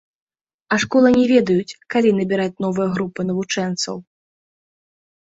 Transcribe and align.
А 0.75 0.79
школы 0.83 1.11
не 1.17 1.25
ведаюць, 1.33 1.77
калі 1.97 2.15
набіраць 2.21 2.57
новыя 2.67 2.87
групы 2.99 3.21
навучэнцаў. 3.31 3.95